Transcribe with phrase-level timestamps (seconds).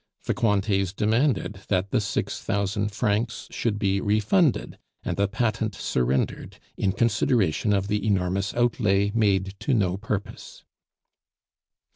[0.23, 6.57] The Cointets demanded that the six thousand francs should be refunded, and the patent surrendered
[6.75, 10.63] in consideration of the enormous outlay made to no purpose.